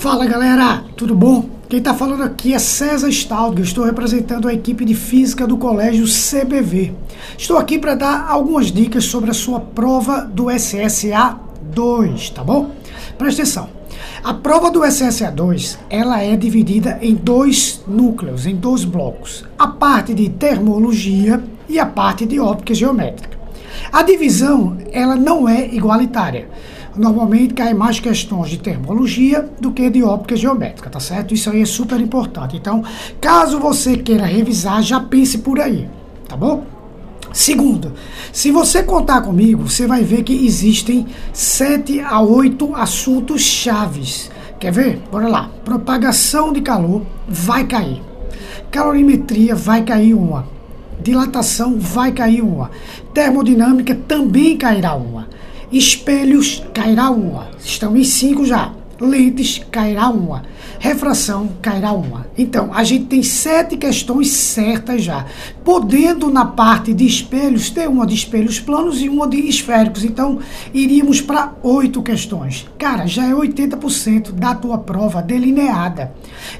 Fala 0.00 0.24
galera, 0.24 0.82
tudo 0.96 1.14
bom? 1.14 1.44
Quem 1.68 1.78
está 1.78 1.92
falando 1.92 2.22
aqui 2.22 2.54
é 2.54 2.58
César 2.58 3.10
Stalg, 3.10 3.60
estou 3.60 3.84
representando 3.84 4.48
a 4.48 4.54
equipe 4.54 4.82
de 4.82 4.94
física 4.94 5.46
do 5.46 5.58
colégio 5.58 6.06
CBV. 6.06 6.94
Estou 7.36 7.58
aqui 7.58 7.78
para 7.78 7.94
dar 7.94 8.26
algumas 8.26 8.72
dicas 8.72 9.04
sobre 9.04 9.30
a 9.30 9.34
sua 9.34 9.60
prova 9.60 10.22
do 10.22 10.50
SSA 10.50 11.38
2, 11.74 12.30
tá 12.30 12.42
bom? 12.42 12.70
Presta 13.18 13.42
atenção. 13.42 13.68
A 14.24 14.32
prova 14.32 14.70
do 14.70 14.90
SSA 14.90 15.30
2, 15.30 15.78
ela 15.90 16.22
é 16.22 16.34
dividida 16.34 16.98
em 17.02 17.14
dois 17.14 17.84
núcleos, 17.86 18.46
em 18.46 18.56
dois 18.56 18.84
blocos. 18.84 19.44
A 19.58 19.68
parte 19.68 20.14
de 20.14 20.30
termologia 20.30 21.44
e 21.68 21.78
a 21.78 21.84
parte 21.84 22.24
de 22.24 22.40
óptica 22.40 22.72
geométrica. 22.72 23.38
A 23.92 24.02
divisão, 24.02 24.78
ela 24.92 25.14
não 25.14 25.46
é 25.46 25.66
igualitária 25.66 26.48
normalmente 26.96 27.54
cai 27.54 27.74
mais 27.74 28.00
questões 28.00 28.50
de 28.50 28.58
termologia 28.58 29.48
do 29.60 29.72
que 29.72 29.88
de 29.90 30.02
óptica 30.02 30.36
geométrica, 30.36 30.90
tá 30.90 31.00
certo? 31.00 31.34
Isso 31.34 31.50
aí 31.50 31.62
é 31.62 31.66
super 31.66 32.00
importante. 32.00 32.56
Então, 32.56 32.82
caso 33.20 33.58
você 33.58 33.96
queira 33.96 34.24
revisar, 34.24 34.82
já 34.82 35.00
pense 35.00 35.38
por 35.38 35.60
aí, 35.60 35.88
tá 36.28 36.36
bom? 36.36 36.64
Segundo, 37.32 37.92
se 38.32 38.50
você 38.50 38.82
contar 38.82 39.20
comigo, 39.20 39.68
você 39.68 39.86
vai 39.86 40.02
ver 40.02 40.24
que 40.24 40.44
existem 40.44 41.06
sete 41.32 42.00
a 42.00 42.20
oito 42.20 42.74
assuntos 42.74 43.42
chaves. 43.42 44.30
Quer 44.58 44.72
ver? 44.72 45.02
Bora 45.10 45.28
lá. 45.28 45.50
Propagação 45.64 46.52
de 46.52 46.60
calor 46.60 47.02
vai 47.28 47.64
cair. 47.64 48.02
Calorimetria 48.70 49.54
vai 49.54 49.84
cair 49.84 50.14
uma. 50.14 50.46
Dilatação 51.00 51.78
vai 51.78 52.12
cair 52.12 52.42
uma. 52.42 52.70
Termodinâmica 53.14 53.94
também 53.94 54.56
cairá 54.56 54.94
uma. 54.94 55.28
Espelhos 55.72 56.62
cairá 56.74 57.10
uma. 57.10 57.48
Estão 57.64 57.96
em 57.96 58.04
cinco 58.04 58.44
já. 58.44 58.72
Lentes 59.00 59.62
cairá 59.70 60.08
uma. 60.08 60.42
Refração 60.78 61.48
cairá 61.62 61.92
uma. 61.92 62.26
Então, 62.36 62.70
a 62.72 62.84
gente 62.84 63.06
tem 63.06 63.22
sete 63.22 63.76
questões 63.76 64.30
certas 64.30 65.02
já. 65.02 65.26
Podendo, 65.64 66.30
na 66.30 66.44
parte 66.44 66.92
de 66.92 67.06
espelhos, 67.06 67.70
ter 67.70 67.88
uma 67.88 68.06
de 68.06 68.14
espelhos 68.14 68.60
planos 68.60 69.00
e 69.00 69.08
uma 69.08 69.26
de 69.26 69.38
esféricos. 69.38 70.04
Então, 70.04 70.38
iríamos 70.72 71.20
para 71.20 71.54
oito 71.62 72.02
questões. 72.02 72.66
Cara, 72.78 73.06
já 73.06 73.26
é 73.26 73.32
80% 73.32 74.32
da 74.32 74.54
tua 74.54 74.78
prova 74.78 75.22
delineada. 75.22 76.12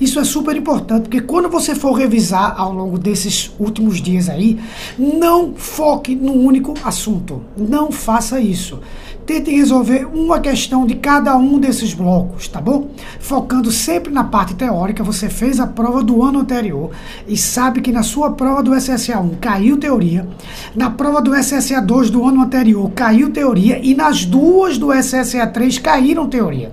Isso 0.00 0.20
é 0.20 0.24
super 0.24 0.56
importante, 0.56 1.02
porque 1.02 1.20
quando 1.20 1.48
você 1.48 1.74
for 1.74 1.92
revisar 1.92 2.54
ao 2.56 2.72
longo 2.72 2.98
desses 2.98 3.52
últimos 3.58 4.00
dias 4.00 4.28
aí, 4.28 4.58
não 4.98 5.54
foque 5.54 6.14
no 6.14 6.32
único 6.32 6.74
assunto. 6.84 7.42
Não 7.56 7.90
faça 7.90 8.40
isso. 8.40 8.80
Tente 9.28 9.50
resolver 9.50 10.06
uma 10.06 10.40
questão 10.40 10.86
de 10.86 10.94
cada 10.94 11.36
um 11.36 11.58
desses 11.58 11.92
blocos, 11.92 12.48
tá 12.48 12.62
bom? 12.62 12.88
Focando 13.20 13.70
sempre 13.70 14.10
na 14.10 14.24
parte 14.24 14.54
teórica, 14.54 15.04
você 15.04 15.28
fez 15.28 15.60
a 15.60 15.66
prova 15.66 16.02
do 16.02 16.22
ano 16.22 16.38
anterior 16.38 16.92
e 17.26 17.36
sabe 17.36 17.82
que 17.82 17.92
na 17.92 18.02
sua 18.02 18.30
prova 18.30 18.62
do 18.62 18.74
SSA 18.74 19.20
1 19.20 19.34
caiu 19.38 19.76
teoria, 19.76 20.26
na 20.74 20.88
prova 20.88 21.20
do 21.20 21.34
SSA 21.36 21.78
2 21.82 22.08
do 22.08 22.24
ano 22.24 22.40
anterior 22.40 22.90
caiu 22.92 23.28
teoria 23.28 23.78
e 23.82 23.94
nas 23.94 24.24
duas 24.24 24.78
do 24.78 24.90
SSA 24.90 25.46
3 25.46 25.78
caíram 25.78 26.26
teoria. 26.26 26.72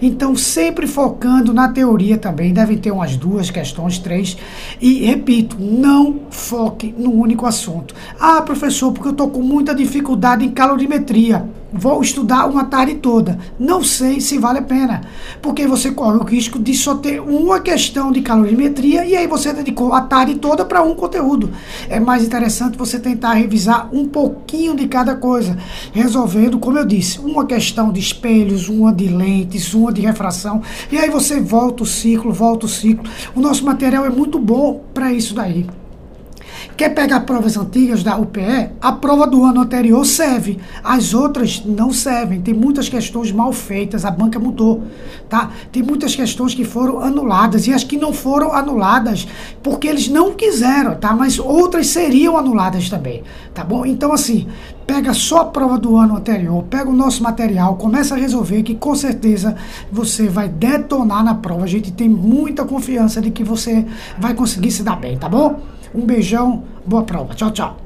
Então, 0.00 0.36
sempre 0.36 0.86
focando 0.86 1.52
na 1.52 1.70
teoria 1.70 2.16
também, 2.16 2.52
devem 2.52 2.78
ter 2.78 2.92
umas 2.92 3.16
duas 3.16 3.50
questões, 3.50 3.98
três. 3.98 4.36
E 4.80 5.04
repito, 5.04 5.56
não 5.58 6.20
foque 6.30 6.94
no 6.96 7.12
único 7.12 7.46
assunto. 7.46 7.96
Ah, 8.20 8.40
professor, 8.42 8.92
porque 8.92 9.08
eu 9.08 9.12
estou 9.12 9.28
com 9.28 9.42
muita 9.42 9.74
dificuldade 9.74 10.44
em 10.44 10.52
calorimetria 10.52 11.44
vou 11.72 12.00
estudar 12.00 12.46
uma 12.46 12.64
tarde 12.64 12.94
toda. 12.94 13.38
Não 13.58 13.82
sei 13.82 14.20
se 14.20 14.38
vale 14.38 14.58
a 14.58 14.62
pena, 14.62 15.02
porque 15.42 15.66
você 15.66 15.90
corre 15.90 16.16
o 16.16 16.24
risco 16.24 16.58
de 16.58 16.74
só 16.74 16.94
ter 16.94 17.20
uma 17.20 17.60
questão 17.60 18.12
de 18.12 18.20
calorimetria 18.20 19.04
e 19.04 19.16
aí 19.16 19.26
você 19.26 19.52
dedicou 19.52 19.92
a 19.92 20.00
tarde 20.00 20.36
toda 20.36 20.64
para 20.64 20.82
um 20.82 20.94
conteúdo. 20.94 21.50
É 21.88 21.98
mais 21.98 22.24
interessante 22.24 22.78
você 22.78 22.98
tentar 22.98 23.34
revisar 23.34 23.88
um 23.92 24.06
pouquinho 24.08 24.74
de 24.74 24.86
cada 24.86 25.16
coisa, 25.16 25.56
resolvendo, 25.92 26.58
como 26.58 26.78
eu 26.78 26.84
disse, 26.84 27.18
uma 27.18 27.46
questão 27.46 27.92
de 27.92 28.00
espelhos, 28.00 28.68
uma 28.68 28.92
de 28.92 29.08
lentes, 29.08 29.74
uma 29.74 29.92
de 29.92 30.00
refração, 30.00 30.62
e 30.90 30.98
aí 30.98 31.10
você 31.10 31.40
volta 31.40 31.82
o 31.82 31.86
ciclo, 31.86 32.32
volta 32.32 32.66
o 32.66 32.68
ciclo. 32.68 33.04
O 33.34 33.40
nosso 33.40 33.64
material 33.64 34.04
é 34.04 34.10
muito 34.10 34.38
bom 34.38 34.84
para 34.94 35.12
isso 35.12 35.34
daí. 35.34 35.66
Quer 36.76 36.90
pegar 36.90 37.20
provas 37.20 37.56
antigas 37.56 38.02
da 38.02 38.18
UPE? 38.18 38.68
A 38.82 38.92
prova 38.92 39.26
do 39.26 39.42
ano 39.42 39.62
anterior 39.62 40.04
serve. 40.04 40.58
As 40.84 41.14
outras 41.14 41.64
não 41.64 41.90
servem. 41.90 42.42
Tem 42.42 42.52
muitas 42.52 42.86
questões 42.86 43.32
mal 43.32 43.50
feitas, 43.50 44.04
a 44.04 44.10
banca 44.10 44.38
mudou, 44.38 44.82
tá? 45.26 45.50
Tem 45.72 45.82
muitas 45.82 46.14
questões 46.14 46.54
que 46.54 46.66
foram 46.66 47.00
anuladas 47.00 47.66
e 47.66 47.72
as 47.72 47.82
que 47.82 47.96
não 47.96 48.12
foram 48.12 48.52
anuladas 48.52 49.26
porque 49.62 49.88
eles 49.88 50.08
não 50.08 50.34
quiseram, 50.34 50.96
tá? 50.96 51.14
Mas 51.14 51.38
outras 51.38 51.86
seriam 51.86 52.36
anuladas 52.36 52.90
também, 52.90 53.22
tá 53.54 53.64
bom? 53.64 53.86
Então 53.86 54.12
assim, 54.12 54.46
pega 54.86 55.14
só 55.14 55.38
a 55.38 55.44
prova 55.46 55.78
do 55.78 55.96
ano 55.96 56.16
anterior, 56.16 56.62
pega 56.64 56.90
o 56.90 56.94
nosso 56.94 57.22
material, 57.22 57.76
começa 57.76 58.14
a 58.14 58.18
resolver 58.18 58.62
que 58.62 58.74
com 58.74 58.94
certeza 58.94 59.56
você 59.90 60.28
vai 60.28 60.46
detonar 60.46 61.24
na 61.24 61.34
prova. 61.34 61.64
A 61.64 61.68
gente 61.68 61.90
tem 61.90 62.08
muita 62.08 62.66
confiança 62.66 63.22
de 63.22 63.30
que 63.30 63.42
você 63.42 63.86
vai 64.18 64.34
conseguir 64.34 64.70
se 64.70 64.82
dar 64.82 64.96
bem, 64.96 65.16
tá 65.16 65.26
bom? 65.26 65.58
Um 65.96 66.04
beijão, 66.04 66.64
boa 66.84 67.02
prova. 67.04 67.34
Tchau, 67.34 67.50
tchau. 67.50 67.85